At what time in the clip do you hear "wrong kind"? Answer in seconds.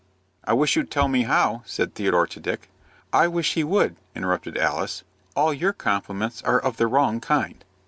6.87-7.63